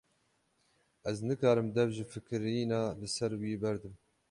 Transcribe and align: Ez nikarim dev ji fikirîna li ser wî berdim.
Ez 1.11 1.17
nikarim 1.27 1.67
dev 1.75 1.89
ji 1.95 2.03
fikirîna 2.13 2.81
li 2.99 3.09
ser 3.15 3.31
wî 3.41 3.53
berdim. 3.63 3.93